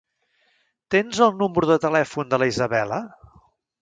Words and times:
Tens 0.95 1.21
el 1.27 1.37
número 1.41 1.69
de 1.73 1.77
telèfon 1.85 2.33
de 2.33 2.41
la 2.45 2.49
Isabella? 2.53 2.99